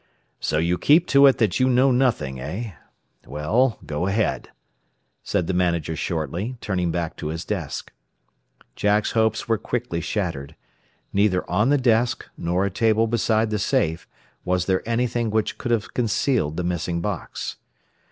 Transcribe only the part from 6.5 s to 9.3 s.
turning back to his desk. Jack's